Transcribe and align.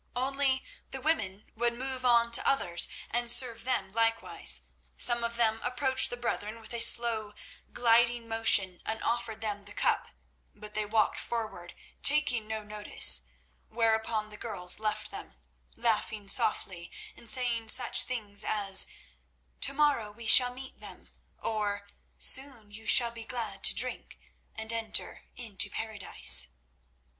Only 0.15 0.63
the 0.89 0.99
women 0.99 1.51
would 1.55 1.77
move 1.77 2.03
on 2.05 2.31
to 2.31 2.47
others 2.49 2.87
and 3.11 3.29
serve 3.29 3.63
them 3.65 3.91
likewise. 3.91 4.61
Some 4.97 5.23
of 5.23 5.35
them 5.35 5.61
approached 5.61 6.09
the 6.09 6.17
brethren 6.17 6.59
with 6.59 6.73
a 6.73 6.79
slow, 6.81 7.35
gliding 7.71 8.27
motion, 8.27 8.81
and 8.83 9.03
offered 9.03 9.41
them 9.41 9.61
the 9.65 9.73
cup; 9.73 10.07
but 10.55 10.73
they 10.73 10.87
walked 10.87 11.19
forward, 11.19 11.75
taking 12.01 12.47
no 12.47 12.63
notice, 12.63 13.27
whereupon 13.69 14.31
the 14.31 14.37
girls 14.37 14.79
left 14.79 15.11
them, 15.11 15.35
laughing 15.75 16.27
softly, 16.27 16.89
and 17.15 17.29
saying 17.29 17.69
such 17.69 18.01
things 18.01 18.43
as 18.43 18.87
"Tomorrow 19.61 20.09
we 20.11 20.25
shall 20.25 20.51
meet," 20.51 20.81
or 21.37 21.85
"Soon 22.17 22.71
you 22.71 22.87
will 22.99 23.11
be 23.11 23.23
glad 23.25 23.63
to 23.65 23.75
drink 23.75 24.17
and 24.55 24.73
enter 24.73 25.25
into 25.35 25.69
Paradise." 25.69 26.47